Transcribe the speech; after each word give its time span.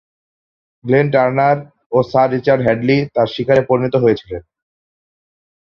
Glenn 0.85 1.07
Turner 1.13 1.57
ও 1.91 1.97
sir 2.09 2.27
Richard 2.35 2.61
Hadlee 2.63 2.97
তার 3.15 3.27
শিকারে 3.33 3.61
পরিণত 3.69 3.95
হয়েছিলেন। 4.03 4.41